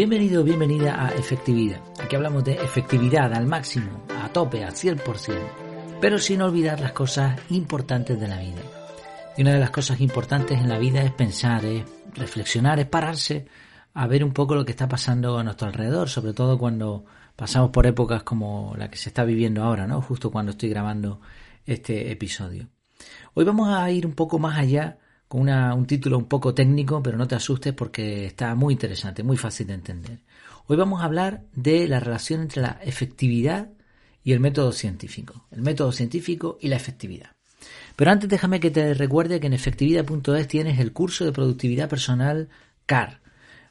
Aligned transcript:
Bienvenido, 0.00 0.42
bienvenida 0.42 1.08
a 1.08 1.10
Efectividad. 1.10 1.82
Aquí 2.02 2.16
hablamos 2.16 2.42
de 2.42 2.54
efectividad 2.54 3.34
al 3.34 3.46
máximo, 3.46 4.02
a 4.08 4.30
tope, 4.30 4.64
al 4.64 4.72
100%, 4.72 5.36
pero 6.00 6.18
sin 6.18 6.40
olvidar 6.40 6.80
las 6.80 6.92
cosas 6.92 7.38
importantes 7.50 8.18
de 8.18 8.26
la 8.26 8.38
vida. 8.38 8.62
Y 9.36 9.42
una 9.42 9.52
de 9.52 9.60
las 9.60 9.68
cosas 9.68 10.00
importantes 10.00 10.58
en 10.58 10.70
la 10.70 10.78
vida 10.78 11.02
es 11.02 11.12
pensar, 11.12 11.66
es 11.66 11.84
reflexionar, 12.14 12.80
es 12.80 12.86
pararse 12.86 13.44
a 13.92 14.06
ver 14.06 14.24
un 14.24 14.32
poco 14.32 14.54
lo 14.54 14.64
que 14.64 14.70
está 14.70 14.88
pasando 14.88 15.36
a 15.36 15.44
nuestro 15.44 15.68
alrededor, 15.68 16.08
sobre 16.08 16.32
todo 16.32 16.56
cuando 16.56 17.04
pasamos 17.36 17.68
por 17.68 17.86
épocas 17.86 18.22
como 18.22 18.74
la 18.78 18.88
que 18.88 18.96
se 18.96 19.10
está 19.10 19.24
viviendo 19.24 19.62
ahora, 19.62 19.86
¿no? 19.86 20.00
Justo 20.00 20.30
cuando 20.30 20.52
estoy 20.52 20.70
grabando 20.70 21.20
este 21.66 22.10
episodio. 22.10 22.68
Hoy 23.34 23.44
vamos 23.44 23.68
a 23.68 23.90
ir 23.90 24.06
un 24.06 24.14
poco 24.14 24.38
más 24.38 24.58
allá 24.58 24.96
con 25.30 25.48
un 25.48 25.86
título 25.86 26.18
un 26.18 26.24
poco 26.24 26.52
técnico, 26.54 27.00
pero 27.00 27.16
no 27.16 27.28
te 27.28 27.36
asustes 27.36 27.72
porque 27.72 28.26
está 28.26 28.56
muy 28.56 28.74
interesante, 28.74 29.22
muy 29.22 29.36
fácil 29.36 29.68
de 29.68 29.74
entender. 29.74 30.18
Hoy 30.66 30.76
vamos 30.76 31.00
a 31.00 31.04
hablar 31.04 31.44
de 31.54 31.86
la 31.86 32.00
relación 32.00 32.40
entre 32.40 32.62
la 32.62 32.80
efectividad 32.82 33.68
y 34.24 34.32
el 34.32 34.40
método 34.40 34.72
científico. 34.72 35.46
El 35.52 35.62
método 35.62 35.92
científico 35.92 36.58
y 36.60 36.66
la 36.66 36.74
efectividad. 36.74 37.30
Pero 37.94 38.10
antes 38.10 38.28
déjame 38.28 38.58
que 38.58 38.72
te 38.72 38.92
recuerde 38.92 39.38
que 39.38 39.46
en 39.46 39.52
efectividad.es 39.52 40.48
tienes 40.48 40.80
el 40.80 40.92
curso 40.92 41.24
de 41.24 41.30
productividad 41.30 41.88
personal 41.88 42.48
CAR. 42.84 43.20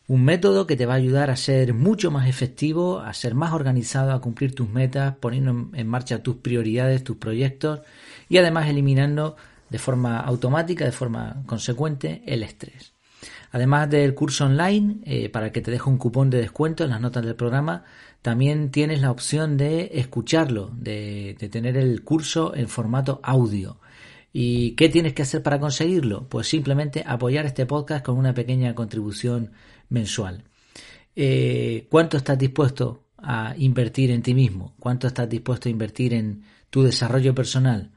Un 0.08 0.24
método 0.24 0.66
que 0.66 0.78
te 0.78 0.86
va 0.86 0.94
a 0.94 0.98
ayudar 0.98 1.30
a 1.30 1.36
ser 1.36 1.74
mucho 1.74 2.10
más 2.10 2.30
efectivo, 2.30 3.02
a 3.02 3.14
ser 3.14 3.36
más 3.36 3.52
organizado, 3.52 4.14
a 4.14 4.22
cumplir 4.22 4.56
tus 4.56 4.70
metas, 4.70 5.16
poniendo 5.20 5.70
en 5.74 5.88
marcha 5.90 6.24
tus 6.24 6.38
prioridades, 6.38 7.04
tus 7.04 7.18
proyectos 7.18 7.82
y 8.30 8.38
además 8.38 8.70
eliminando 8.70 9.36
de 9.70 9.80
forma 9.80 10.20
automática, 10.20 10.86
de 10.86 10.92
forma 10.92 11.44
consecuente, 11.46 12.24
el 12.26 12.44
estrés. 12.44 12.94
Además 13.52 13.90
del 13.90 14.14
curso 14.14 14.46
online, 14.46 14.98
eh, 15.04 15.30
para 15.30 15.52
que 15.52 15.62
te 15.62 15.72
deje 15.72 15.90
un 15.90 15.98
cupón 15.98 16.30
de 16.30 16.40
descuento 16.40 16.84
en 16.84 16.92
las 16.92 17.02
notas 17.02 17.26
del 17.26 17.36
programa, 17.36 17.84
también 18.22 18.70
tienes 18.70 19.02
la 19.02 19.12
opción 19.12 19.58
de 19.58 19.92
escucharlo, 19.94 20.72
de, 20.76 21.36
tener 21.52 21.78
el 21.78 22.04
curso 22.04 22.56
en 22.56 22.68
formato 22.68 23.20
audio. 23.24 23.80
¿Y 24.32 24.72
qué 24.72 24.90
tienes 24.90 25.14
que 25.14 25.24
hacer 25.24 25.42
para 25.42 25.60
conseguirlo? 25.60 26.28
Pues 26.30 26.48
simplemente 26.48 27.04
apoyar 27.06 27.46
este 27.46 27.66
podcast 27.66 28.06
con 28.06 28.18
una 28.18 28.34
pequeña 28.34 28.76
contribución 28.76 29.52
mensual. 29.90 30.44
Eh, 31.16 31.88
¿Cuánto 31.90 32.18
estás 32.18 32.38
dispuesto 32.38 33.06
a 33.18 33.56
invertir 33.58 34.12
en 34.12 34.22
ti 34.22 34.36
mismo? 34.36 34.76
¿Cuánto 34.80 35.08
estás 35.08 35.28
dispuesto 35.28 35.68
a 35.68 35.72
invertir 35.72 36.14
en 36.14 36.44
tu 36.70 36.84
desarrollo 36.84 37.34
personal? 37.34 37.92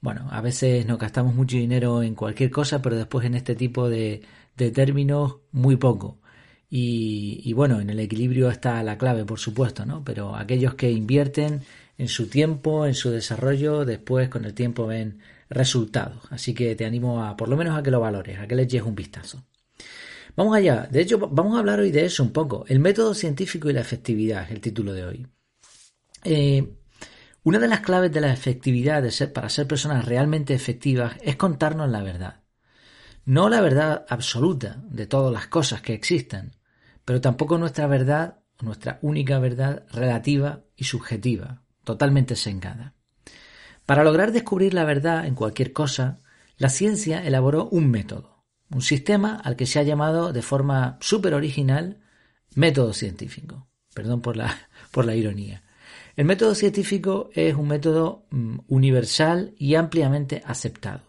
Bueno, 0.00 0.28
a 0.30 0.40
veces 0.40 0.86
nos 0.86 0.98
gastamos 0.98 1.34
mucho 1.34 1.56
dinero 1.56 2.02
en 2.02 2.14
cualquier 2.14 2.50
cosa, 2.50 2.82
pero 2.82 2.96
después 2.96 3.26
en 3.26 3.34
este 3.34 3.54
tipo 3.54 3.88
de, 3.88 4.22
términos 4.56 5.38
muy 5.52 5.76
poco. 5.76 6.20
Y, 6.68 7.52
bueno, 7.54 7.80
en 7.80 7.90
el 7.90 8.00
equilibrio 8.00 8.50
está 8.50 8.82
la 8.82 8.98
clave, 8.98 9.24
por 9.24 9.38
supuesto, 9.38 9.86
¿no? 9.86 10.04
Pero 10.04 10.36
aquellos 10.36 10.74
que 10.74 10.90
invierten 10.90 11.62
en 11.96 12.08
su 12.08 12.28
tiempo, 12.28 12.86
en 12.86 12.94
su 12.94 13.10
desarrollo, 13.10 13.84
después 13.84 14.28
con 14.28 14.44
el 14.44 14.52
tiempo 14.54 14.86
ven 14.86 15.20
resultados. 15.48 16.22
Así 16.30 16.54
que 16.54 16.74
te 16.76 16.84
animo 16.84 17.24
a, 17.24 17.36
por 17.36 17.48
lo 17.48 17.56
menos 17.56 17.78
a 17.78 17.82
que 17.82 17.90
lo 17.90 18.00
valores, 18.00 18.38
a 18.38 18.46
que 18.46 18.56
le 18.56 18.62
eches 18.62 18.82
un 18.82 18.94
vistazo. 18.94 19.44
Vamos 20.36 20.54
allá. 20.54 20.86
De 20.90 21.00
hecho, 21.00 21.18
vamos 21.18 21.56
a 21.56 21.60
hablar 21.60 21.80
hoy 21.80 21.90
de 21.90 22.04
eso 22.04 22.22
un 22.22 22.32
poco. 22.32 22.64
El 22.68 22.80
método 22.80 23.14
científico 23.14 23.70
y 23.70 23.72
la 23.72 23.80
efectividad 23.80 24.44
es 24.44 24.50
el 24.50 24.60
título 24.60 24.92
de 24.92 25.04
hoy. 25.04 25.26
Eh, 26.24 26.68
una 27.46 27.60
de 27.60 27.68
las 27.68 27.78
claves 27.78 28.10
de 28.10 28.20
la 28.20 28.32
efectividad 28.32 29.00
de 29.04 29.12
ser, 29.12 29.32
para 29.32 29.48
ser 29.48 29.68
personas 29.68 30.04
realmente 30.04 30.52
efectivas 30.52 31.14
es 31.22 31.36
contarnos 31.36 31.88
la 31.88 32.02
verdad. 32.02 32.42
No 33.24 33.48
la 33.48 33.60
verdad 33.60 34.04
absoluta 34.08 34.82
de 34.90 35.06
todas 35.06 35.32
las 35.32 35.46
cosas 35.46 35.80
que 35.80 35.94
existen, 35.94 36.56
pero 37.04 37.20
tampoco 37.20 37.56
nuestra 37.56 37.86
verdad, 37.86 38.40
nuestra 38.60 38.98
única 39.00 39.38
verdad 39.38 39.84
relativa 39.92 40.64
y 40.74 40.86
subjetiva, 40.86 41.62
totalmente 41.84 42.34
sesgada. 42.34 42.94
Para 43.84 44.02
lograr 44.02 44.32
descubrir 44.32 44.74
la 44.74 44.82
verdad 44.82 45.24
en 45.24 45.36
cualquier 45.36 45.72
cosa, 45.72 46.18
la 46.56 46.68
ciencia 46.68 47.24
elaboró 47.24 47.68
un 47.68 47.92
método, 47.92 48.44
un 48.70 48.82
sistema 48.82 49.36
al 49.36 49.54
que 49.54 49.66
se 49.66 49.78
ha 49.78 49.84
llamado 49.84 50.32
de 50.32 50.42
forma 50.42 50.98
súper 51.00 51.32
original 51.32 52.00
método 52.56 52.92
científico. 52.92 53.68
Perdón 53.94 54.20
por 54.20 54.36
la, 54.36 54.52
por 54.90 55.04
la 55.04 55.14
ironía. 55.14 55.62
El 56.16 56.24
método 56.24 56.54
científico 56.54 57.28
es 57.34 57.54
un 57.54 57.68
método 57.68 58.24
mm, 58.30 58.60
universal 58.68 59.52
y 59.58 59.74
ampliamente 59.74 60.42
aceptado. 60.46 61.02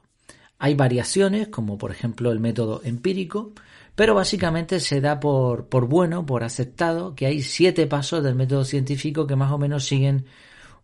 Hay 0.59 0.75
variaciones, 0.75 1.47
como 1.47 1.78
por 1.78 1.91
ejemplo 1.91 2.31
el 2.31 2.41
método 2.41 2.81
empírico, 2.84 3.53
pero 3.96 4.16
básicamente 4.16 4.81
se 4.81 5.00
da 5.00 5.19
por, 5.19 5.67
por 5.67 5.88
bueno, 5.88 6.25
por 6.25 6.44
aceptado, 6.44 7.16
que 7.16 7.25
hay 7.25 7.41
siete 7.41 7.88
pasos 7.88 8.22
del 8.22 8.35
método 8.35 8.66
científico 8.66 9.25
que 9.25 9.38
más 9.38 9.51
o 9.51 9.57
menos 9.57 9.85
siguen 9.85 10.25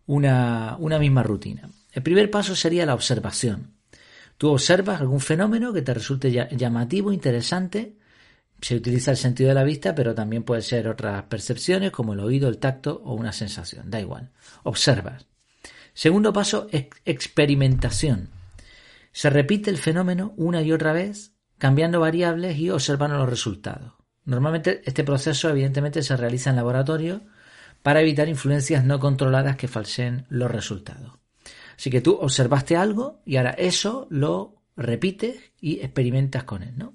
una, 0.06 0.76
una 0.78 0.98
misma 0.98 1.22
rutina. 1.22 1.68
El 1.92 2.02
primer 2.02 2.30
paso 2.30 2.56
sería 2.56 2.86
la 2.86 2.94
observación. 2.94 3.74
Tú 4.38 4.50
observas 4.50 5.00
algún 5.00 5.20
fenómeno 5.20 5.72
que 5.72 5.82
te 5.82 5.94
resulte 5.94 6.32
llamativo, 6.56 7.12
interesante, 7.12 7.94
se 8.64 8.76
utiliza 8.76 9.10
el 9.10 9.18
sentido 9.18 9.50
de 9.50 9.54
la 9.54 9.62
vista, 9.62 9.94
pero 9.94 10.14
también 10.14 10.42
puede 10.42 10.62
ser 10.62 10.88
otras 10.88 11.24
percepciones 11.24 11.90
como 11.90 12.14
el 12.14 12.20
oído, 12.20 12.48
el 12.48 12.56
tacto 12.56 13.02
o 13.04 13.12
una 13.12 13.30
sensación. 13.30 13.90
Da 13.90 14.00
igual. 14.00 14.30
Observas. 14.62 15.26
Segundo 15.92 16.32
paso, 16.32 16.66
experimentación. 17.04 18.30
Se 19.12 19.28
repite 19.28 19.68
el 19.68 19.76
fenómeno 19.76 20.32
una 20.38 20.62
y 20.62 20.72
otra 20.72 20.94
vez, 20.94 21.34
cambiando 21.58 22.00
variables 22.00 22.56
y 22.56 22.70
observando 22.70 23.18
los 23.18 23.28
resultados. 23.28 23.92
Normalmente 24.24 24.80
este 24.86 25.04
proceso 25.04 25.50
evidentemente 25.50 26.02
se 26.02 26.16
realiza 26.16 26.48
en 26.48 26.56
laboratorio 26.56 27.20
para 27.82 28.00
evitar 28.00 28.30
influencias 28.30 28.82
no 28.82 28.98
controladas 28.98 29.56
que 29.58 29.68
falseen 29.68 30.24
los 30.30 30.50
resultados. 30.50 31.18
Así 31.76 31.90
que 31.90 32.00
tú 32.00 32.14
observaste 32.14 32.78
algo 32.78 33.20
y 33.26 33.36
ahora 33.36 33.50
eso 33.50 34.06
lo 34.08 34.62
repites 34.74 35.52
y 35.60 35.80
experimentas 35.80 36.44
con 36.44 36.62
él, 36.62 36.72
¿no? 36.78 36.94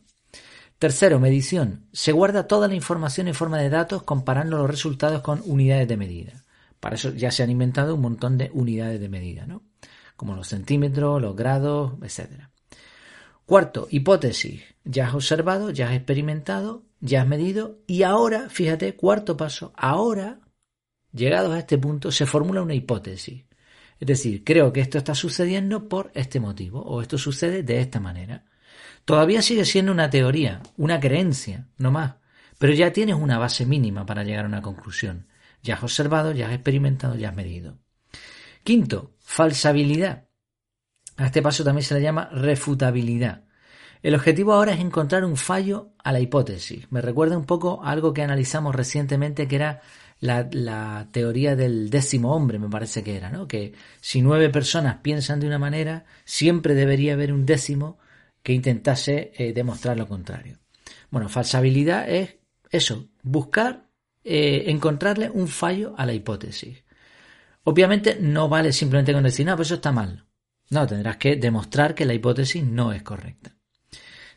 Tercero, 0.80 1.20
medición. 1.20 1.88
Se 1.92 2.14
guarda 2.14 2.48
toda 2.48 2.70
la 2.70 2.74
información 2.74 3.28
en 3.28 3.34
forma 3.34 3.58
de 3.58 3.70
datos 3.70 4.04
comparando 4.04 4.58
los 4.58 4.70
resultados 4.70 5.22
con 5.22 5.42
unidades 5.46 5.90
de 5.90 5.98
medida. 5.98 6.46
Para 6.80 6.96
eso 6.96 7.14
ya 7.14 7.32
se 7.32 7.44
han 7.44 7.50
inventado 7.50 7.96
un 7.96 8.02
montón 8.02 8.38
de 8.38 8.50
unidades 8.54 9.02
de 9.02 9.10
medida, 9.10 9.46
¿no? 9.46 9.62
Como 10.16 10.36
los 10.36 10.48
centímetros, 10.48 11.22
los 11.22 11.36
grados, 11.36 11.96
etc. 12.02 12.48
Cuarto, 13.46 13.90
hipótesis. 13.92 14.64
Ya 14.86 15.08
has 15.08 15.16
observado, 15.16 15.70
ya 15.72 15.90
has 15.90 15.96
experimentado, 15.96 16.84
ya 17.02 17.24
has 17.24 17.28
medido 17.28 17.80
y 17.86 18.04
ahora, 18.04 18.50
fíjate, 18.50 18.96
cuarto 18.96 19.36
paso, 19.36 19.74
ahora, 19.76 20.40
llegados 21.12 21.54
a 21.54 21.60
este 21.60 21.78
punto, 21.78 22.10
se 22.10 22.26
formula 22.26 22.62
una 22.62 22.74
hipótesis. 22.74 23.44
Es 24.00 24.08
decir, 24.08 24.46
creo 24.46 24.72
que 24.72 24.80
esto 24.80 24.98
está 24.98 25.14
sucediendo 25.14 25.90
por 25.90 26.10
este 26.14 26.40
motivo 26.40 26.82
o 26.82 27.02
esto 27.02 27.18
sucede 27.18 27.64
de 27.64 27.82
esta 27.82 28.00
manera. 28.00 28.46
Todavía 29.10 29.42
sigue 29.42 29.66
siendo 29.66 29.92
una 29.92 30.12
teoría, 30.12 30.62
una 30.78 31.00
creencia, 31.00 31.66
no 31.80 31.90
más, 31.90 32.18
pero 32.60 32.74
ya 32.74 32.94
tienes 32.94 33.16
una 33.16 33.40
base 33.40 33.66
mínima 33.66 34.06
para 34.06 34.24
llegar 34.24 34.46
a 34.46 34.48
una 34.48 34.62
conclusión. 34.62 35.26
Ya 35.64 35.74
has 35.74 35.82
observado, 35.82 36.32
ya 36.32 36.46
has 36.46 36.54
experimentado, 36.54 37.16
ya 37.16 37.30
has 37.30 37.36
medido. 37.36 37.80
Quinto, 38.64 39.16
falsabilidad. 39.20 40.28
A 41.18 41.26
este 41.26 41.42
paso 41.42 41.64
también 41.64 41.86
se 41.86 41.96
le 41.96 42.04
llama 42.04 42.30
refutabilidad. 42.32 43.46
El 44.04 44.14
objetivo 44.14 44.54
ahora 44.54 44.74
es 44.74 44.80
encontrar 44.80 45.26
un 45.26 45.38
fallo 45.38 45.96
a 46.04 46.12
la 46.12 46.20
hipótesis. 46.20 46.86
Me 46.92 47.02
recuerda 47.02 47.36
un 47.36 47.46
poco 47.46 47.84
a 47.84 47.90
algo 47.90 48.14
que 48.14 48.22
analizamos 48.22 48.76
recientemente 48.76 49.48
que 49.48 49.56
era 49.56 49.82
la, 50.20 50.48
la, 50.52 51.08
teoría 51.12 51.56
del 51.56 51.90
décimo 51.90 52.36
hombre, 52.36 52.60
me 52.60 52.70
parece 52.70 53.04
que 53.04 53.18
era, 53.18 53.32
¿no? 53.32 53.48
Que 53.48 53.74
si 54.02 54.22
nueve 54.22 54.52
personas 54.52 54.98
piensan 55.02 55.40
de 55.40 55.48
una 55.48 55.58
manera, 55.58 56.06
siempre 56.26 56.76
debería 56.76 57.14
haber 57.14 57.34
un 57.34 57.48
décimo 57.48 57.98
que 58.44 58.54
intentase 58.54 59.32
eh, 59.36 59.54
demostrar 59.54 59.98
lo 59.98 60.08
contrario. 60.08 60.58
Bueno, 61.10 61.30
falsabilidad 61.30 62.10
es 62.10 62.38
eso, 62.72 63.10
buscar 63.24 63.90
eh, 64.24 64.66
encontrarle 64.68 65.30
un 65.30 65.48
fallo 65.48 65.94
a 65.98 66.06
la 66.06 66.14
hipótesis. 66.14 66.84
Obviamente 67.64 68.18
no 68.20 68.50
vale 68.50 68.72
simplemente 68.72 69.14
con 69.14 69.24
decir, 69.24 69.46
no, 69.46 69.56
pues 69.56 69.68
eso 69.68 69.76
está 69.76 69.92
mal. 69.92 70.26
No, 70.70 70.86
tendrás 70.86 71.18
que 71.18 71.36
demostrar 71.36 71.96
que 71.96 72.06
la 72.06 72.14
hipótesis 72.14 72.64
no 72.64 72.94
es 72.94 73.02
correcta. 73.02 73.56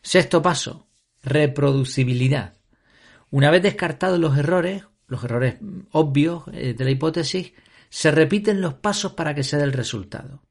Sexto 0.01 0.41
paso, 0.41 0.87
reproducibilidad. 1.21 2.55
Una 3.29 3.51
vez 3.51 3.63
descartados 3.63 4.19
los 4.19 4.37
errores, 4.37 4.83
los 5.07 5.23
errores 5.23 5.55
obvios 5.91 6.43
eh, 6.51 6.73
de 6.73 6.83
la 6.83 6.91
hipótesis, 6.91 7.53
se 7.89 8.11
repiten 8.11 8.61
los 8.61 8.73
pasos 8.75 9.13
para 9.13 9.35
que 9.35 9.43
se 9.43 9.57
dé 9.57 9.63
el 9.63 9.73
resultado. 9.73 10.43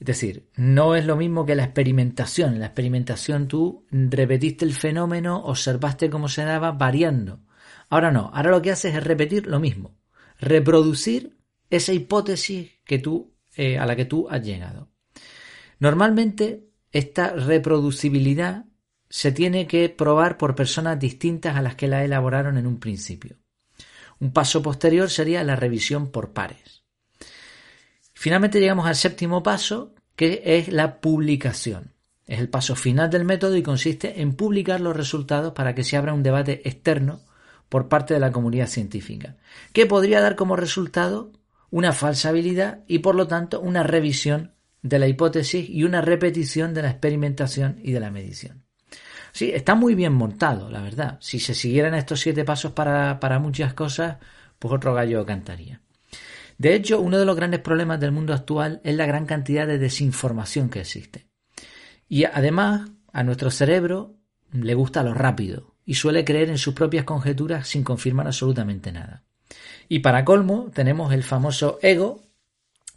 Es 0.00 0.06
decir, 0.06 0.48
no 0.56 0.96
es 0.96 1.04
lo 1.04 1.14
mismo 1.14 1.44
que 1.44 1.54
la 1.54 1.64
experimentación. 1.64 2.54
En 2.54 2.60
la 2.60 2.66
experimentación 2.66 3.48
tú 3.48 3.86
repetiste 3.90 4.64
el 4.64 4.72
fenómeno, 4.72 5.44
observaste 5.44 6.08
cómo 6.08 6.28
se 6.28 6.42
daba 6.42 6.72
variando. 6.72 7.40
Ahora 7.90 8.10
no, 8.10 8.30
ahora 8.32 8.50
lo 8.50 8.62
que 8.62 8.70
haces 8.70 8.94
es 8.94 9.04
repetir 9.04 9.46
lo 9.46 9.60
mismo, 9.60 9.98
reproducir 10.38 11.36
esa 11.68 11.92
hipótesis 11.92 12.70
que 12.84 12.98
tú, 12.98 13.34
eh, 13.56 13.78
a 13.78 13.84
la 13.84 13.94
que 13.94 14.06
tú 14.06 14.26
has 14.30 14.42
llegado. 14.42 14.90
Normalmente 15.78 16.70
esta 16.92 17.34
reproducibilidad 17.34 18.64
se 19.10 19.32
tiene 19.32 19.66
que 19.66 19.90
probar 19.90 20.38
por 20.38 20.54
personas 20.54 20.98
distintas 20.98 21.56
a 21.56 21.62
las 21.62 21.74
que 21.74 21.88
la 21.88 22.04
elaboraron 22.04 22.56
en 22.56 22.66
un 22.66 22.80
principio. 22.80 23.36
Un 24.18 24.32
paso 24.32 24.62
posterior 24.62 25.10
sería 25.10 25.44
la 25.44 25.56
revisión 25.56 26.10
por 26.10 26.32
pares. 26.32 26.79
Finalmente 28.20 28.60
llegamos 28.60 28.84
al 28.84 28.96
séptimo 28.96 29.42
paso, 29.42 29.94
que 30.14 30.42
es 30.44 30.68
la 30.68 31.00
publicación. 31.00 31.94
Es 32.26 32.38
el 32.38 32.50
paso 32.50 32.76
final 32.76 33.08
del 33.08 33.24
método 33.24 33.56
y 33.56 33.62
consiste 33.62 34.20
en 34.20 34.34
publicar 34.34 34.82
los 34.82 34.94
resultados 34.94 35.54
para 35.54 35.74
que 35.74 35.84
se 35.84 35.96
abra 35.96 36.12
un 36.12 36.22
debate 36.22 36.60
externo 36.68 37.22
por 37.70 37.88
parte 37.88 38.12
de 38.12 38.20
la 38.20 38.30
comunidad 38.30 38.66
científica, 38.66 39.38
que 39.72 39.86
podría 39.86 40.20
dar 40.20 40.36
como 40.36 40.54
resultado 40.54 41.32
una 41.70 41.92
falsabilidad 41.92 42.80
y 42.86 42.98
por 42.98 43.14
lo 43.14 43.26
tanto 43.26 43.58
una 43.58 43.84
revisión 43.84 44.52
de 44.82 44.98
la 44.98 45.08
hipótesis 45.08 45.66
y 45.70 45.84
una 45.84 46.02
repetición 46.02 46.74
de 46.74 46.82
la 46.82 46.90
experimentación 46.90 47.80
y 47.82 47.92
de 47.92 48.00
la 48.00 48.10
medición. 48.10 48.66
Sí, 49.32 49.50
está 49.50 49.74
muy 49.74 49.94
bien 49.94 50.12
montado, 50.12 50.68
la 50.68 50.82
verdad. 50.82 51.16
Si 51.22 51.40
se 51.40 51.54
siguieran 51.54 51.94
estos 51.94 52.20
siete 52.20 52.44
pasos 52.44 52.72
para, 52.72 53.18
para 53.18 53.38
muchas 53.38 53.72
cosas, 53.72 54.18
pues 54.58 54.74
otro 54.74 54.92
gallo 54.92 55.24
cantaría. 55.24 55.80
De 56.60 56.74
hecho, 56.74 57.00
uno 57.00 57.18
de 57.18 57.24
los 57.24 57.36
grandes 57.36 57.60
problemas 57.60 57.98
del 58.00 58.12
mundo 58.12 58.34
actual 58.34 58.82
es 58.84 58.94
la 58.94 59.06
gran 59.06 59.24
cantidad 59.24 59.66
de 59.66 59.78
desinformación 59.78 60.68
que 60.68 60.80
existe. 60.80 61.26
Y 62.06 62.24
además, 62.24 62.90
a 63.14 63.22
nuestro 63.22 63.50
cerebro 63.50 64.16
le 64.52 64.74
gusta 64.74 65.02
lo 65.02 65.14
rápido 65.14 65.74
y 65.86 65.94
suele 65.94 66.22
creer 66.22 66.50
en 66.50 66.58
sus 66.58 66.74
propias 66.74 67.06
conjeturas 67.06 67.66
sin 67.66 67.82
confirmar 67.82 68.26
absolutamente 68.26 68.92
nada. 68.92 69.24
Y 69.88 70.00
para 70.00 70.22
colmo, 70.26 70.70
tenemos 70.74 71.14
el 71.14 71.22
famoso 71.22 71.78
ego 71.80 72.24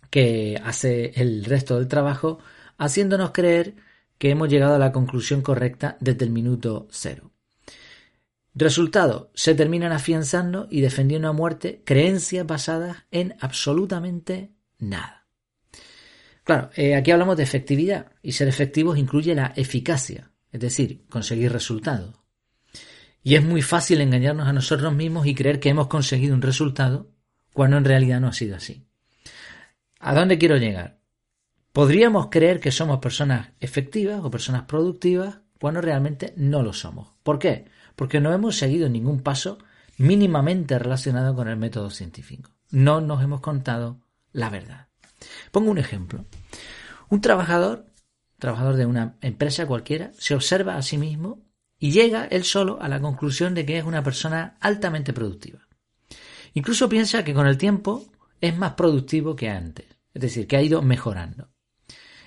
que 0.09 0.61
hace 0.61 1.13
el 1.15 1.45
resto 1.45 1.77
del 1.77 1.87
trabajo, 1.87 2.39
haciéndonos 2.77 3.31
creer 3.31 3.75
que 4.17 4.29
hemos 4.29 4.49
llegado 4.49 4.75
a 4.75 4.79
la 4.79 4.91
conclusión 4.91 5.41
correcta 5.41 5.95
desde 6.01 6.25
el 6.25 6.31
minuto 6.31 6.85
cero. 6.91 7.31
Resultado, 8.55 9.31
se 9.33 9.55
terminan 9.55 9.91
afianzando 9.91 10.67
y 10.69 10.81
defendiendo 10.81 11.27
a 11.27 11.33
muerte 11.33 11.81
creencias 11.85 12.45
basadas 12.45 12.97
en 13.09 13.35
absolutamente 13.39 14.51
nada. 14.77 15.25
Claro, 16.43 16.69
eh, 16.75 16.95
aquí 16.95 17.11
hablamos 17.11 17.37
de 17.37 17.43
efectividad 17.43 18.11
y 18.21 18.33
ser 18.33 18.47
efectivos 18.47 18.97
incluye 18.97 19.33
la 19.33 19.53
eficacia, 19.55 20.31
es 20.51 20.59
decir, 20.59 21.05
conseguir 21.09 21.51
resultados. 21.51 22.15
Y 23.23 23.35
es 23.35 23.43
muy 23.43 23.61
fácil 23.61 24.01
engañarnos 24.01 24.47
a 24.47 24.53
nosotros 24.53 24.93
mismos 24.93 25.25
y 25.25 25.33
creer 25.33 25.59
que 25.59 25.69
hemos 25.69 25.87
conseguido 25.87 26.35
un 26.35 26.41
resultado 26.41 27.09
cuando 27.53 27.77
en 27.77 27.85
realidad 27.85 28.19
no 28.19 28.27
ha 28.27 28.33
sido 28.33 28.57
así. 28.57 28.85
¿A 29.99 30.13
dónde 30.13 30.37
quiero 30.37 30.57
llegar? 30.57 30.99
Podríamos 31.71 32.27
creer 32.29 32.59
que 32.59 32.71
somos 32.71 32.99
personas 32.99 33.51
efectivas 33.61 34.19
o 34.21 34.29
personas 34.29 34.63
productivas 34.63 35.39
cuando 35.59 35.79
realmente 35.79 36.33
no 36.35 36.61
lo 36.61 36.73
somos. 36.73 37.13
¿Por 37.23 37.39
qué? 37.39 37.65
Porque 37.95 38.19
no 38.19 38.33
hemos 38.33 38.57
seguido 38.57 38.89
ningún 38.89 39.21
paso 39.21 39.57
mínimamente 39.97 40.77
relacionado 40.79 41.35
con 41.35 41.47
el 41.47 41.57
método 41.57 41.89
científico. 41.89 42.51
No 42.71 43.01
nos 43.01 43.23
hemos 43.23 43.41
contado 43.41 43.99
la 44.31 44.49
verdad. 44.49 44.87
Pongo 45.51 45.71
un 45.71 45.77
ejemplo. 45.77 46.25
Un 47.09 47.21
trabajador, 47.21 47.85
trabajador 48.39 48.75
de 48.75 48.85
una 48.85 49.15
empresa 49.21 49.67
cualquiera, 49.67 50.11
se 50.17 50.35
observa 50.35 50.75
a 50.75 50.81
sí 50.81 50.97
mismo 50.97 51.43
y 51.77 51.91
llega 51.91 52.25
él 52.25 52.43
solo 52.43 52.81
a 52.81 52.89
la 52.89 52.99
conclusión 52.99 53.53
de 53.53 53.65
que 53.65 53.77
es 53.77 53.83
una 53.83 54.03
persona 54.03 54.57
altamente 54.59 55.13
productiva. 55.13 55.67
Incluso 56.53 56.89
piensa 56.89 57.23
que 57.23 57.33
con 57.33 57.47
el 57.47 57.57
tiempo 57.57 58.05
es 58.39 58.57
más 58.57 58.73
productivo 58.73 59.35
que 59.35 59.49
antes, 59.49 59.85
es 60.13 60.21
decir, 60.21 60.47
que 60.47 60.57
ha 60.57 60.61
ido 60.61 60.81
mejorando. 60.81 61.49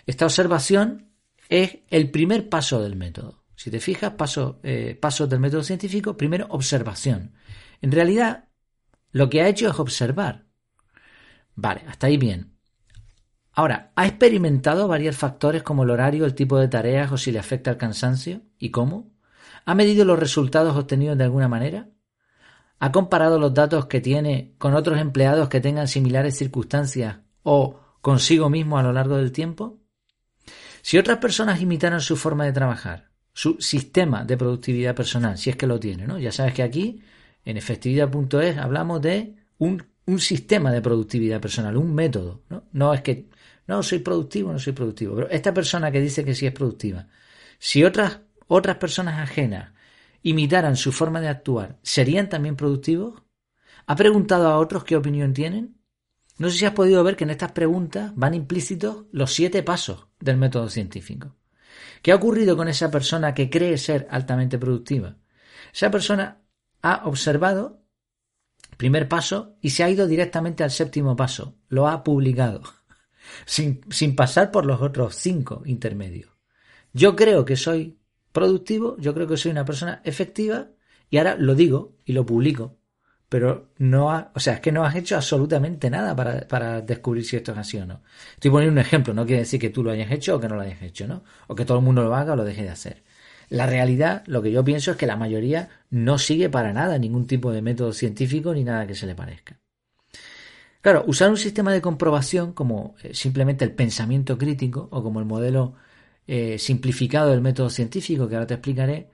Esta 0.06 0.24
observación 0.24 1.10
es 1.48 1.78
el 1.90 2.10
primer 2.10 2.48
paso 2.48 2.80
del 2.80 2.96
método. 2.96 3.45
Si 3.56 3.70
te 3.70 3.80
fijas, 3.80 4.12
paso, 4.12 4.60
eh, 4.62 4.96
pasos 5.00 5.28
del 5.28 5.40
método 5.40 5.62
científico, 5.62 6.16
primero 6.16 6.46
observación. 6.50 7.32
En 7.80 7.90
realidad, 7.90 8.44
lo 9.12 9.28
que 9.28 9.40
ha 9.42 9.48
hecho 9.48 9.68
es 9.68 9.78
observar. 9.80 10.46
Vale, 11.54 11.82
hasta 11.88 12.06
ahí 12.06 12.18
bien. 12.18 12.56
Ahora, 13.52 13.92
¿ha 13.96 14.06
experimentado 14.06 14.86
varios 14.86 15.16
factores 15.16 15.62
como 15.62 15.84
el 15.84 15.90
horario, 15.90 16.26
el 16.26 16.34
tipo 16.34 16.58
de 16.58 16.68
tareas 16.68 17.10
o 17.10 17.16
si 17.16 17.32
le 17.32 17.38
afecta 17.38 17.70
el 17.70 17.78
cansancio? 17.78 18.42
¿Y 18.58 18.70
cómo? 18.70 19.16
¿Ha 19.64 19.74
medido 19.74 20.04
los 20.04 20.18
resultados 20.18 20.76
obtenidos 20.76 21.16
de 21.16 21.24
alguna 21.24 21.48
manera? 21.48 21.88
¿Ha 22.78 22.92
comparado 22.92 23.38
los 23.38 23.54
datos 23.54 23.86
que 23.86 24.02
tiene 24.02 24.54
con 24.58 24.74
otros 24.74 25.00
empleados 25.00 25.48
que 25.48 25.62
tengan 25.62 25.88
similares 25.88 26.36
circunstancias 26.36 27.20
o 27.42 27.80
consigo 28.02 28.50
mismo 28.50 28.76
a 28.76 28.82
lo 28.82 28.92
largo 28.92 29.16
del 29.16 29.32
tiempo? 29.32 29.80
Si 30.82 30.98
otras 30.98 31.16
personas 31.16 31.62
imitaran 31.62 32.02
su 32.02 32.16
forma 32.16 32.44
de 32.44 32.52
trabajar, 32.52 33.10
su 33.36 33.58
sistema 33.60 34.24
de 34.24 34.38
productividad 34.38 34.94
personal, 34.94 35.36
si 35.36 35.50
es 35.50 35.56
que 35.56 35.66
lo 35.66 35.78
tiene, 35.78 36.06
¿no? 36.06 36.18
Ya 36.18 36.32
sabes 36.32 36.54
que 36.54 36.62
aquí, 36.62 37.02
en 37.44 37.58
efectividad.es, 37.58 38.56
hablamos 38.56 39.02
de 39.02 39.34
un, 39.58 39.84
un, 40.06 40.20
sistema 40.20 40.72
de 40.72 40.80
productividad 40.80 41.38
personal, 41.38 41.76
un 41.76 41.94
método, 41.94 42.44
¿no? 42.48 42.64
No 42.72 42.94
es 42.94 43.02
que, 43.02 43.28
no, 43.66 43.82
soy 43.82 43.98
productivo, 43.98 44.54
no 44.54 44.58
soy 44.58 44.72
productivo. 44.72 45.16
Pero 45.16 45.28
esta 45.28 45.52
persona 45.52 45.92
que 45.92 46.00
dice 46.00 46.24
que 46.24 46.34
sí 46.34 46.46
es 46.46 46.52
productiva, 46.54 47.08
si 47.58 47.84
otras, 47.84 48.20
otras 48.46 48.78
personas 48.78 49.20
ajenas 49.20 49.74
imitaran 50.22 50.74
su 50.74 50.90
forma 50.90 51.20
de 51.20 51.28
actuar, 51.28 51.78
¿serían 51.82 52.30
también 52.30 52.56
productivos? 52.56 53.22
¿Ha 53.86 53.96
preguntado 53.96 54.48
a 54.48 54.56
otros 54.56 54.82
qué 54.84 54.96
opinión 54.96 55.34
tienen? 55.34 55.76
No 56.38 56.48
sé 56.48 56.56
si 56.56 56.64
has 56.64 56.72
podido 56.72 57.04
ver 57.04 57.16
que 57.16 57.24
en 57.24 57.30
estas 57.30 57.52
preguntas 57.52 58.12
van 58.16 58.32
implícitos 58.32 59.04
los 59.12 59.34
siete 59.34 59.62
pasos 59.62 60.06
del 60.20 60.38
método 60.38 60.70
científico. 60.70 61.36
¿Qué 62.02 62.12
ha 62.12 62.16
ocurrido 62.16 62.56
con 62.56 62.68
esa 62.68 62.90
persona 62.90 63.34
que 63.34 63.50
cree 63.50 63.78
ser 63.78 64.06
altamente 64.10 64.58
productiva? 64.58 65.16
Esa 65.72 65.90
persona 65.90 66.42
ha 66.82 67.06
observado, 67.06 67.82
primer 68.76 69.08
paso, 69.08 69.56
y 69.60 69.70
se 69.70 69.82
ha 69.84 69.90
ido 69.90 70.06
directamente 70.06 70.64
al 70.64 70.70
séptimo 70.70 71.16
paso. 71.16 71.56
Lo 71.68 71.88
ha 71.88 72.04
publicado, 72.04 72.62
sin, 73.46 73.80
sin 73.90 74.14
pasar 74.16 74.50
por 74.50 74.66
los 74.66 74.80
otros 74.80 75.16
cinco 75.16 75.62
intermedios. 75.64 76.30
Yo 76.92 77.16
creo 77.16 77.44
que 77.44 77.56
soy 77.56 77.98
productivo, 78.32 78.96
yo 78.98 79.14
creo 79.14 79.26
que 79.26 79.36
soy 79.36 79.50
una 79.50 79.64
persona 79.64 80.00
efectiva 80.04 80.68
y 81.10 81.18
ahora 81.18 81.36
lo 81.36 81.54
digo 81.54 81.96
y 82.04 82.12
lo 82.12 82.24
publico. 82.24 82.78
Pero 83.28 83.70
no 83.78 84.12
ha, 84.12 84.30
o 84.34 84.40
sea, 84.40 84.54
es 84.54 84.60
que 84.60 84.70
no 84.70 84.84
has 84.84 84.94
hecho 84.94 85.16
absolutamente 85.16 85.90
nada 85.90 86.14
para, 86.14 86.46
para 86.46 86.80
descubrir 86.80 87.24
si 87.24 87.36
esto 87.36 87.52
es 87.52 87.58
así 87.58 87.76
o 87.78 87.86
no. 87.86 88.02
Estoy 88.34 88.50
poniendo 88.50 88.72
un 88.72 88.78
ejemplo, 88.78 89.12
no 89.14 89.26
quiere 89.26 89.40
decir 89.40 89.60
que 89.60 89.70
tú 89.70 89.82
lo 89.82 89.90
hayas 89.90 90.10
hecho 90.12 90.36
o 90.36 90.40
que 90.40 90.48
no 90.48 90.54
lo 90.54 90.62
hayas 90.62 90.82
hecho, 90.82 91.08
¿no? 91.08 91.24
O 91.48 91.54
que 91.54 91.64
todo 91.64 91.78
el 91.78 91.84
mundo 91.84 92.02
lo 92.04 92.14
haga 92.14 92.34
o 92.34 92.36
lo 92.36 92.44
deje 92.44 92.62
de 92.62 92.70
hacer. 92.70 93.02
La 93.48 93.66
realidad, 93.66 94.22
lo 94.26 94.42
que 94.42 94.50
yo 94.50 94.64
pienso 94.64 94.92
es 94.92 94.96
que 94.96 95.06
la 95.06 95.16
mayoría 95.16 95.68
no 95.90 96.18
sigue 96.18 96.48
para 96.50 96.72
nada 96.72 96.98
ningún 96.98 97.26
tipo 97.26 97.52
de 97.52 97.62
método 97.62 97.92
científico 97.92 98.54
ni 98.54 98.64
nada 98.64 98.86
que 98.86 98.94
se 98.94 99.06
le 99.06 99.14
parezca. 99.14 99.58
Claro, 100.80 101.04
usar 101.08 101.30
un 101.30 101.36
sistema 101.36 101.72
de 101.72 101.80
comprobación 101.80 102.52
como 102.52 102.94
eh, 103.02 103.12
simplemente 103.12 103.64
el 103.64 103.72
pensamiento 103.72 104.38
crítico 104.38 104.88
o 104.92 105.02
como 105.02 105.18
el 105.18 105.26
modelo 105.26 105.74
eh, 106.28 106.58
simplificado 106.58 107.30
del 107.30 107.40
método 107.40 107.70
científico, 107.70 108.28
que 108.28 108.34
ahora 108.36 108.46
te 108.46 108.54
explicaré, 108.54 109.10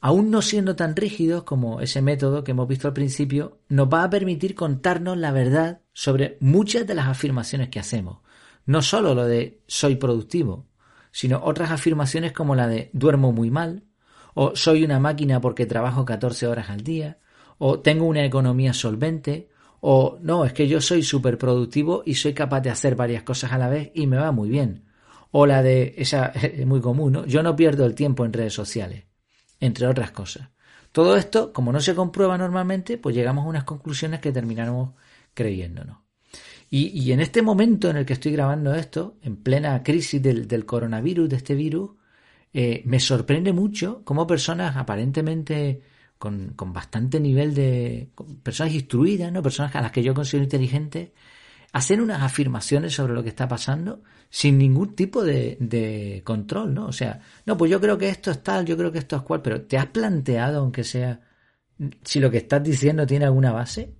aún 0.00 0.30
no 0.30 0.42
siendo 0.42 0.76
tan 0.76 0.94
rígidos 0.94 1.44
como 1.44 1.80
ese 1.80 2.02
método 2.02 2.44
que 2.44 2.52
hemos 2.52 2.68
visto 2.68 2.88
al 2.88 2.94
principio, 2.94 3.60
nos 3.68 3.88
va 3.88 4.04
a 4.04 4.10
permitir 4.10 4.54
contarnos 4.54 5.16
la 5.16 5.32
verdad 5.32 5.80
sobre 5.92 6.36
muchas 6.40 6.86
de 6.86 6.94
las 6.94 7.08
afirmaciones 7.08 7.68
que 7.68 7.80
hacemos. 7.80 8.18
No 8.66 8.82
solo 8.82 9.14
lo 9.14 9.24
de 9.24 9.60
soy 9.66 9.96
productivo, 9.96 10.66
sino 11.10 11.42
otras 11.42 11.70
afirmaciones 11.70 12.32
como 12.32 12.54
la 12.54 12.68
de 12.68 12.90
duermo 12.92 13.32
muy 13.32 13.50
mal, 13.50 13.84
o 14.34 14.54
soy 14.54 14.84
una 14.84 15.00
máquina 15.00 15.40
porque 15.40 15.66
trabajo 15.66 16.04
14 16.04 16.46
horas 16.46 16.70
al 16.70 16.82
día, 16.82 17.18
o 17.58 17.80
tengo 17.80 18.04
una 18.04 18.24
economía 18.24 18.74
solvente, 18.74 19.48
o 19.80 20.18
no, 20.20 20.44
es 20.44 20.52
que 20.52 20.68
yo 20.68 20.80
soy 20.80 21.02
súper 21.02 21.38
productivo 21.38 22.02
y 22.04 22.14
soy 22.14 22.34
capaz 22.34 22.60
de 22.60 22.70
hacer 22.70 22.96
varias 22.96 23.22
cosas 23.22 23.52
a 23.52 23.58
la 23.58 23.68
vez 23.68 23.90
y 23.94 24.06
me 24.06 24.18
va 24.18 24.32
muy 24.32 24.48
bien 24.48 24.86
o 25.30 25.44
la 25.44 25.62
de, 25.62 25.94
esa 25.98 26.26
es 26.34 26.66
muy 26.66 26.80
común, 26.80 27.12
¿no? 27.12 27.26
Yo 27.26 27.42
no 27.42 27.54
pierdo 27.54 27.84
el 27.84 27.94
tiempo 27.94 28.24
en 28.24 28.32
redes 28.32 28.54
sociales, 28.54 29.04
entre 29.60 29.86
otras 29.86 30.10
cosas. 30.10 30.48
Todo 30.92 31.16
esto, 31.16 31.52
como 31.52 31.72
no 31.72 31.80
se 31.80 31.94
comprueba 31.94 32.38
normalmente, 32.38 32.98
pues 32.98 33.14
llegamos 33.14 33.44
a 33.44 33.48
unas 33.48 33.64
conclusiones 33.64 34.20
que 34.20 34.32
terminamos 34.32 34.94
creyéndonos. 35.34 35.98
Y, 36.68 37.12
en 37.12 37.20
este 37.20 37.42
momento 37.42 37.88
en 37.88 37.96
el 37.96 38.04
que 38.04 38.14
estoy 38.14 38.32
grabando 38.32 38.74
esto, 38.74 39.18
en 39.22 39.36
plena 39.36 39.82
crisis 39.84 40.20
del, 40.20 40.48
del 40.48 40.66
coronavirus, 40.66 41.28
de 41.28 41.36
este 41.36 41.54
virus, 41.54 41.92
eh, 42.52 42.82
me 42.86 42.98
sorprende 43.00 43.52
mucho 43.52 44.02
cómo 44.04 44.26
personas 44.26 44.76
aparentemente 44.76 45.82
con, 46.18 46.54
con 46.54 46.72
bastante 46.72 47.20
nivel 47.20 47.54
de... 47.54 48.10
personas 48.42 48.74
instruidas, 48.74 49.30
¿no? 49.32 49.42
Personas 49.42 49.74
a 49.76 49.82
las 49.82 49.92
que 49.92 50.02
yo 50.02 50.14
considero 50.14 50.44
inteligentes, 50.44 51.10
hacen 51.76 52.00
unas 52.00 52.22
afirmaciones 52.22 52.94
sobre 52.94 53.12
lo 53.12 53.22
que 53.22 53.28
está 53.28 53.46
pasando 53.46 54.02
sin 54.30 54.56
ningún 54.56 54.96
tipo 54.96 55.22
de, 55.22 56.22
control, 56.24 56.72
¿no? 56.72 56.86
O 56.86 56.92
sea, 56.92 57.20
no, 57.44 57.58
pues 57.58 57.70
yo 57.70 57.78
creo 57.82 57.98
que 57.98 58.08
esto 58.08 58.30
es 58.30 58.42
tal, 58.42 58.64
yo 58.64 58.78
creo 58.78 58.90
que 58.90 58.98
esto 58.98 59.16
es 59.16 59.22
cual, 59.22 59.42
pero 59.42 59.60
¿te 59.60 59.76
has 59.76 59.86
planteado, 59.86 60.60
aunque 60.60 60.84
sea, 60.84 61.20
si 62.02 62.18
lo 62.18 62.30
que 62.30 62.38
estás 62.38 62.62
diciendo 62.62 63.06
tiene 63.06 63.26
alguna 63.26 63.52
base? 63.52 63.94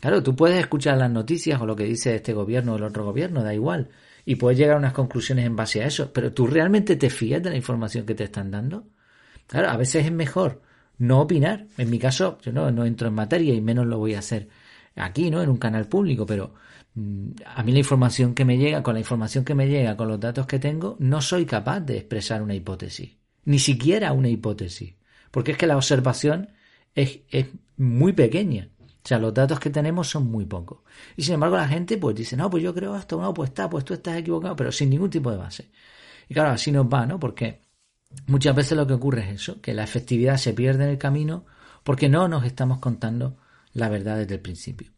Claro, 0.00 0.24
tú 0.24 0.34
puedes 0.34 0.58
escuchar 0.58 0.98
las 0.98 1.10
noticias 1.10 1.60
o 1.60 1.66
lo 1.66 1.76
que 1.76 1.84
dice 1.84 2.16
este 2.16 2.32
gobierno 2.32 2.72
o 2.72 2.76
el 2.76 2.82
otro 2.82 3.04
gobierno, 3.04 3.44
da 3.44 3.54
igual, 3.54 3.90
y 4.24 4.34
puedes 4.34 4.58
llegar 4.58 4.74
a 4.74 4.80
unas 4.80 4.92
conclusiones 4.92 5.46
en 5.46 5.54
base 5.54 5.84
a 5.84 5.86
eso, 5.86 6.12
pero 6.12 6.32
¿tú 6.32 6.48
realmente 6.48 6.96
te 6.96 7.10
fías 7.10 7.40
de 7.40 7.50
la 7.50 7.56
información 7.56 8.04
que 8.04 8.16
te 8.16 8.24
están 8.24 8.50
dando? 8.50 8.88
Claro, 9.46 9.70
a 9.70 9.76
veces 9.76 10.04
es 10.04 10.12
mejor 10.12 10.62
no 10.98 11.20
opinar. 11.20 11.66
En 11.78 11.90
mi 11.90 11.98
caso, 12.00 12.38
yo 12.42 12.52
no, 12.52 12.84
entro 12.84 13.06
en 13.06 13.14
materia 13.14 13.54
y 13.54 13.60
menos 13.60 13.86
lo 13.86 13.98
voy 13.98 14.14
a 14.14 14.18
hacer 14.18 14.48
aquí, 14.96 15.30
¿no? 15.30 15.42
En 15.42 15.48
un 15.48 15.58
canal 15.58 15.86
público, 15.86 16.26
pero 16.26 16.54
a 16.96 17.62
mí 17.62 17.72
la 17.72 17.78
información 17.78 18.34
que 18.34 18.44
me 18.44 18.58
llega, 18.58 18.82
con 18.82 18.94
la 18.94 19.00
información 19.00 19.44
que 19.44 19.54
me 19.54 19.68
llega, 19.68 19.96
con 19.96 20.08
los 20.08 20.18
datos 20.18 20.46
que 20.46 20.58
tengo, 20.58 20.96
no 20.98 21.22
soy 21.22 21.46
capaz 21.46 21.80
de 21.80 21.98
expresar 21.98 22.42
una 22.42 22.54
hipótesis. 22.54 23.16
Ni 23.44 23.58
siquiera 23.58 24.12
una 24.12 24.28
hipótesis. 24.28 24.94
Porque 25.30 25.52
es 25.52 25.58
que 25.58 25.66
la 25.66 25.76
observación 25.76 26.50
es, 26.94 27.20
es 27.30 27.46
muy 27.76 28.12
pequeña. 28.12 28.68
O 29.02 29.08
sea, 29.08 29.18
los 29.18 29.32
datos 29.32 29.58
que 29.60 29.70
tenemos 29.70 30.08
son 30.08 30.30
muy 30.30 30.44
pocos. 30.44 30.80
Y 31.16 31.22
sin 31.22 31.34
embargo 31.34 31.56
la 31.56 31.68
gente 31.68 31.96
pues 31.96 32.16
dice, 32.16 32.36
no, 32.36 32.50
pues 32.50 32.62
yo 32.62 32.74
creo 32.74 32.96
esto, 32.96 33.20
no, 33.20 33.32
pues 33.32 33.50
está, 33.50 33.70
pues 33.70 33.84
tú 33.84 33.94
estás 33.94 34.16
equivocado, 34.18 34.56
pero 34.56 34.72
sin 34.72 34.90
ningún 34.90 35.10
tipo 35.10 35.30
de 35.30 35.38
base. 35.38 35.70
Y 36.28 36.34
claro, 36.34 36.50
así 36.50 36.70
nos 36.70 36.86
va, 36.86 37.06
¿no? 37.06 37.18
Porque 37.18 37.62
muchas 38.26 38.54
veces 38.54 38.76
lo 38.76 38.86
que 38.86 38.94
ocurre 38.94 39.22
es 39.22 39.42
eso, 39.42 39.60
que 39.60 39.72
la 39.72 39.84
efectividad 39.84 40.36
se 40.36 40.52
pierde 40.52 40.84
en 40.84 40.90
el 40.90 40.98
camino 40.98 41.46
porque 41.82 42.08
no 42.08 42.28
nos 42.28 42.44
estamos 42.44 42.78
contando 42.78 43.38
la 43.72 43.88
verdad 43.88 44.18
desde 44.18 44.34
el 44.34 44.40
principio. 44.40 44.90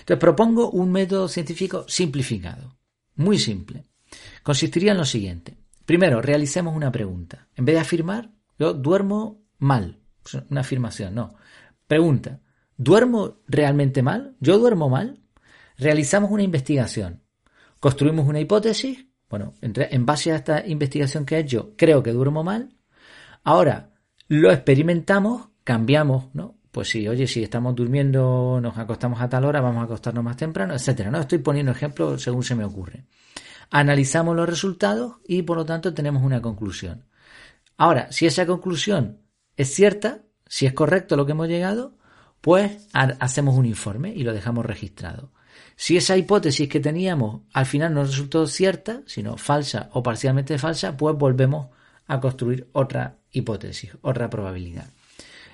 Entonces 0.00 0.18
propongo 0.18 0.70
un 0.70 0.90
método 0.90 1.28
científico 1.28 1.84
simplificado, 1.88 2.78
muy 3.16 3.38
simple. 3.38 3.86
Consistiría 4.42 4.92
en 4.92 4.98
lo 4.98 5.04
siguiente. 5.04 5.56
Primero, 5.84 6.20
realicemos 6.20 6.74
una 6.74 6.92
pregunta. 6.92 7.48
En 7.54 7.64
vez 7.64 7.74
de 7.76 7.80
afirmar, 7.80 8.30
yo 8.58 8.74
duermo 8.74 9.44
mal. 9.58 10.00
Una 10.50 10.60
afirmación, 10.60 11.14
no. 11.14 11.34
Pregunta, 11.86 12.40
¿duermo 12.76 13.38
realmente 13.46 14.02
mal? 14.02 14.36
¿Yo 14.40 14.58
duermo 14.58 14.88
mal? 14.88 15.22
Realizamos 15.78 16.30
una 16.30 16.42
investigación. 16.42 17.22
Construimos 17.80 18.26
una 18.26 18.40
hipótesis. 18.40 19.06
Bueno, 19.30 19.54
en 19.60 20.06
base 20.06 20.32
a 20.32 20.36
esta 20.36 20.66
investigación 20.66 21.24
que 21.24 21.36
he 21.36 21.40
hecho, 21.40 21.74
creo 21.76 22.02
que 22.02 22.12
duermo 22.12 22.42
mal. 22.42 22.76
Ahora, 23.44 23.94
lo 24.26 24.50
experimentamos, 24.52 25.48
cambiamos, 25.64 26.34
¿no? 26.34 26.57
Pues 26.70 26.88
sí, 26.90 27.08
oye, 27.08 27.26
si 27.26 27.42
estamos 27.42 27.74
durmiendo, 27.74 28.60
nos 28.60 28.76
acostamos 28.76 29.20
a 29.20 29.28
tal 29.28 29.44
hora, 29.44 29.60
vamos 29.60 29.80
a 29.80 29.84
acostarnos 29.84 30.22
más 30.22 30.36
temprano, 30.36 30.74
etcétera. 30.74 31.10
No 31.10 31.20
estoy 31.20 31.38
poniendo 31.38 31.72
ejemplos 31.72 32.22
según 32.22 32.42
se 32.42 32.54
me 32.54 32.64
ocurre. 32.64 33.04
Analizamos 33.70 34.36
los 34.36 34.48
resultados 34.48 35.16
y 35.26 35.42
por 35.42 35.56
lo 35.56 35.64
tanto 35.64 35.94
tenemos 35.94 36.22
una 36.22 36.40
conclusión. 36.42 37.04
Ahora, 37.76 38.10
si 38.12 38.26
esa 38.26 38.46
conclusión 38.46 39.20
es 39.56 39.74
cierta, 39.74 40.22
si 40.46 40.66
es 40.66 40.72
correcto 40.72 41.16
lo 41.16 41.26
que 41.26 41.32
hemos 41.32 41.48
llegado, 41.48 41.96
pues 42.40 42.88
hacemos 42.92 43.56
un 43.56 43.66
informe 43.66 44.12
y 44.14 44.22
lo 44.22 44.32
dejamos 44.32 44.64
registrado. 44.64 45.32
Si 45.76 45.96
esa 45.96 46.16
hipótesis 46.16 46.68
que 46.68 46.80
teníamos 46.80 47.42
al 47.52 47.66
final 47.66 47.94
no 47.94 48.02
resultó 48.04 48.46
cierta, 48.46 49.02
sino 49.06 49.36
falsa 49.36 49.90
o 49.92 50.02
parcialmente 50.02 50.58
falsa, 50.58 50.96
pues 50.96 51.16
volvemos 51.16 51.68
a 52.06 52.20
construir 52.20 52.68
otra 52.72 53.18
hipótesis, 53.30 53.92
otra 54.02 54.28
probabilidad. 54.28 54.86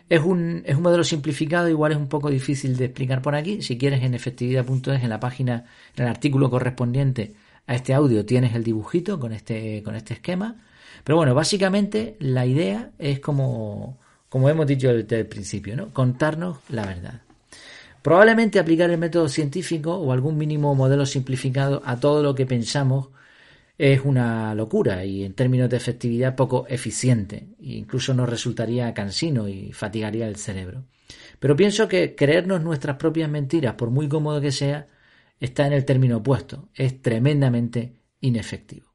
Es 0.08 0.20
un, 0.20 0.62
es 0.66 0.76
un 0.76 0.82
modelo 0.82 1.02
simplificado, 1.02 1.68
igual 1.68 1.92
es 1.92 1.98
un 1.98 2.08
poco 2.08 2.30
difícil 2.30 2.76
de 2.76 2.86
explicar 2.86 3.22
por 3.22 3.34
aquí. 3.34 3.62
Si 3.62 3.78
quieres 3.78 4.02
en 4.02 4.14
efectividad.es, 4.14 5.02
en 5.02 5.08
la 5.08 5.20
página, 5.20 5.64
en 5.96 6.04
el 6.04 6.10
artículo 6.10 6.50
correspondiente 6.50 7.34
a 7.66 7.74
este 7.74 7.94
audio, 7.94 8.26
tienes 8.26 8.54
el 8.54 8.64
dibujito 8.64 9.18
con 9.18 9.32
este, 9.32 9.82
con 9.82 9.94
este 9.94 10.14
esquema. 10.14 10.56
Pero 11.04 11.16
bueno, 11.16 11.34
básicamente 11.34 12.16
la 12.20 12.46
idea 12.46 12.90
es 12.98 13.20
como, 13.20 13.98
como 14.28 14.48
hemos 14.48 14.66
dicho 14.66 14.92
desde 14.92 15.20
el 15.20 15.26
principio, 15.26 15.76
¿no? 15.76 15.92
Contarnos 15.92 16.58
la 16.68 16.86
verdad. 16.86 17.22
Probablemente 18.02 18.58
aplicar 18.58 18.90
el 18.90 18.98
método 18.98 19.28
científico 19.28 19.94
o 19.94 20.12
algún 20.12 20.36
mínimo 20.36 20.74
modelo 20.74 21.06
simplificado 21.06 21.82
a 21.86 21.98
todo 21.98 22.22
lo 22.22 22.34
que 22.34 22.44
pensamos 22.44 23.08
es 23.76 24.00
una 24.04 24.54
locura 24.54 25.04
y 25.04 25.24
en 25.24 25.34
términos 25.34 25.68
de 25.68 25.76
efectividad 25.76 26.36
poco 26.36 26.66
eficiente 26.68 27.48
e 27.60 27.74
incluso 27.74 28.14
nos 28.14 28.28
resultaría 28.28 28.94
cansino 28.94 29.48
y 29.48 29.72
fatigaría 29.72 30.28
el 30.28 30.36
cerebro. 30.36 30.84
Pero 31.40 31.56
pienso 31.56 31.88
que 31.88 32.14
creernos 32.14 32.62
nuestras 32.62 32.96
propias 32.96 33.28
mentiras, 33.28 33.74
por 33.74 33.90
muy 33.90 34.08
cómodo 34.08 34.40
que 34.40 34.52
sea, 34.52 34.88
está 35.40 35.66
en 35.66 35.72
el 35.72 35.84
término 35.84 36.18
opuesto, 36.18 36.68
es 36.74 37.02
tremendamente 37.02 37.96
inefectivo. 38.20 38.94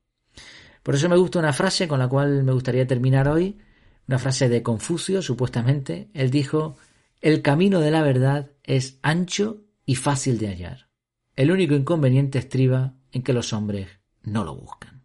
Por 0.81 0.95
eso 0.95 1.09
me 1.09 1.17
gusta 1.17 1.39
una 1.39 1.53
frase 1.53 1.87
con 1.87 1.99
la 1.99 2.07
cual 2.07 2.43
me 2.43 2.53
gustaría 2.53 2.87
terminar 2.87 3.27
hoy, 3.27 3.59
una 4.07 4.17
frase 4.17 4.49
de 4.49 4.63
Confucio, 4.63 5.21
supuestamente. 5.21 6.09
Él 6.13 6.31
dijo, 6.31 6.77
el 7.21 7.43
camino 7.43 7.79
de 7.79 7.91
la 7.91 8.01
verdad 8.01 8.51
es 8.63 8.97
ancho 9.03 9.65
y 9.85 9.95
fácil 9.95 10.39
de 10.39 10.47
hallar. 10.47 10.89
El 11.35 11.51
único 11.51 11.75
inconveniente 11.75 12.39
estriba 12.39 12.95
en 13.11 13.21
que 13.21 13.33
los 13.33 13.53
hombres 13.53 13.98
no 14.31 14.43
lo 14.43 14.55
buscan. 14.55 15.03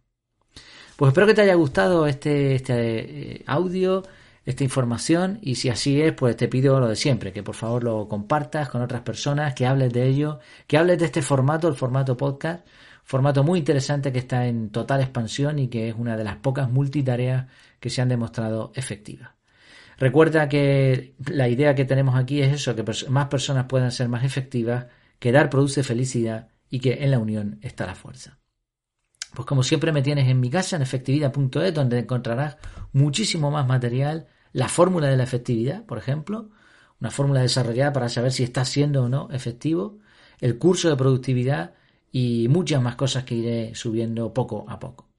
Pues 0.95 1.09
espero 1.09 1.27
que 1.27 1.33
te 1.33 1.41
haya 1.41 1.55
gustado 1.55 2.07
este, 2.07 2.55
este 2.55 3.33
eh, 3.37 3.43
audio, 3.47 4.03
esta 4.45 4.63
información 4.63 5.39
y 5.41 5.55
si 5.55 5.69
así 5.69 6.01
es, 6.01 6.13
pues 6.13 6.37
te 6.37 6.47
pido 6.47 6.79
lo 6.79 6.87
de 6.87 6.95
siempre, 6.95 7.33
que 7.33 7.43
por 7.43 7.55
favor 7.55 7.83
lo 7.83 8.07
compartas 8.07 8.69
con 8.69 8.81
otras 8.81 9.01
personas, 9.01 9.53
que 9.55 9.65
hables 9.65 9.91
de 9.91 10.07
ello, 10.07 10.39
que 10.67 10.77
hables 10.77 10.99
de 10.99 11.05
este 11.05 11.21
formato, 11.21 11.67
el 11.67 11.75
formato 11.75 12.15
podcast, 12.15 12.65
formato 13.03 13.43
muy 13.43 13.59
interesante 13.59 14.13
que 14.13 14.19
está 14.19 14.47
en 14.47 14.69
total 14.69 15.01
expansión 15.01 15.59
y 15.59 15.67
que 15.67 15.89
es 15.89 15.95
una 15.97 16.15
de 16.15 16.23
las 16.23 16.37
pocas 16.37 16.69
multitareas 16.69 17.47
que 17.79 17.89
se 17.89 18.01
han 18.01 18.09
demostrado 18.09 18.71
efectivas. 18.75 19.31
Recuerda 19.97 20.49
que 20.49 21.15
la 21.25 21.47
idea 21.47 21.75
que 21.75 21.85
tenemos 21.85 22.15
aquí 22.15 22.41
es 22.41 22.53
eso, 22.53 22.75
que 22.75 22.83
más 23.09 23.27
personas 23.27 23.65
puedan 23.65 23.91
ser 23.91 24.09
más 24.09 24.23
efectivas, 24.23 24.87
que 25.19 25.31
dar 25.31 25.49
produce 25.49 25.83
felicidad 25.83 26.49
y 26.69 26.79
que 26.79 27.03
en 27.03 27.11
la 27.11 27.19
unión 27.19 27.59
está 27.61 27.85
la 27.85 27.95
fuerza. 27.95 28.39
Pues 29.35 29.45
como 29.45 29.63
siempre 29.63 29.91
me 29.91 30.01
tienes 30.01 30.27
en 30.27 30.39
mi 30.39 30.49
casa, 30.49 30.75
en 30.77 30.81
efectividad.es, 30.81 31.73
donde 31.73 31.99
encontrarás 31.99 32.57
muchísimo 32.93 33.51
más 33.51 33.67
material, 33.67 34.27
la 34.53 34.69
fórmula 34.69 35.07
de 35.07 35.17
la 35.17 35.23
efectividad, 35.23 35.85
por 35.85 35.97
ejemplo, 35.97 36.49
una 36.99 37.11
fórmula 37.11 37.41
desarrollada 37.41 37.93
para 37.93 38.09
saber 38.09 38.31
si 38.31 38.43
está 38.43 38.63
siendo 38.65 39.03
o 39.03 39.09
no 39.09 39.29
efectivo, 39.31 39.99
el 40.39 40.57
curso 40.57 40.89
de 40.89 40.95
productividad 40.95 41.73
y 42.11 42.47
muchas 42.47 42.81
más 42.81 42.95
cosas 42.95 43.25
que 43.25 43.35
iré 43.35 43.75
subiendo 43.75 44.33
poco 44.33 44.65
a 44.69 44.79
poco. 44.79 45.09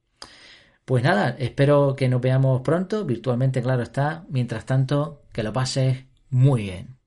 Pues 0.83 1.03
nada, 1.03 1.35
espero 1.37 1.95
que 1.95 2.09
nos 2.09 2.21
veamos 2.21 2.61
pronto, 2.61 3.05
virtualmente 3.05 3.61
claro 3.61 3.83
está, 3.83 4.25
mientras 4.29 4.65
tanto, 4.65 5.21
que 5.31 5.43
lo 5.43 5.53
pases 5.53 6.05
muy 6.29 6.63
bien. 6.63 6.97